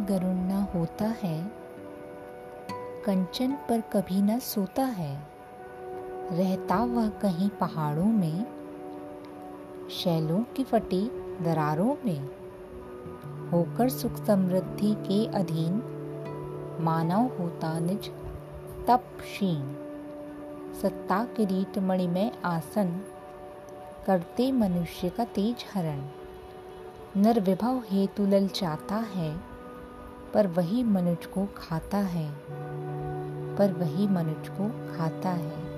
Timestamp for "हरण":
25.74-26.00